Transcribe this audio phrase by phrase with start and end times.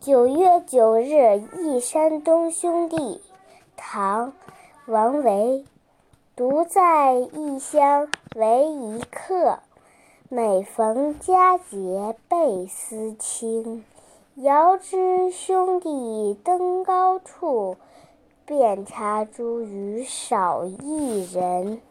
[0.00, 3.20] 九月九日忆山东兄弟
[3.76, 4.32] 唐
[4.86, 5.62] 王维
[6.34, 9.58] 独在异乡为异客
[10.30, 13.84] 每逢佳节倍思亲
[14.36, 17.76] 遥知兄弟登高处
[18.46, 21.82] 遍插茱萸少一人。